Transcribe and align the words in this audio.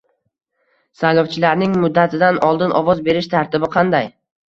Saylovchilarning 1.01 1.77
muddatidan 1.83 2.43
oldin 2.51 2.77
ovoz 2.83 3.07
berish 3.11 3.33
tartibi 3.39 3.75
qanday? 3.81 4.15